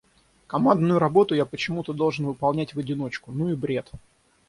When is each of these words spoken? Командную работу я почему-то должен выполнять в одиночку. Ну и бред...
Командную 0.47 0.97
работу 0.97 1.35
я 1.35 1.45
почему-то 1.45 1.93
должен 1.93 2.25
выполнять 2.25 2.73
в 2.73 2.79
одиночку. 2.79 3.31
Ну 3.31 3.51
и 3.51 3.55
бред... 3.55 3.91